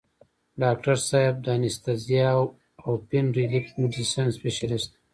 [0.61, 2.29] ډاکټر صېب دانستهزيا
[2.85, 4.97] او پين ريليف ميډيسن سپيشلسټ دے۔